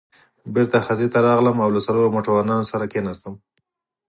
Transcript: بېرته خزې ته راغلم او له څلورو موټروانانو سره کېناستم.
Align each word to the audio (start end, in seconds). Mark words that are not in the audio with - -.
بېرته 0.53 0.77
خزې 0.85 1.07
ته 1.13 1.19
راغلم 1.27 1.57
او 1.63 1.69
له 1.75 1.79
څلورو 1.85 2.13
موټروانانو 2.15 2.69
سره 2.71 2.85
کېناستم. 2.93 3.33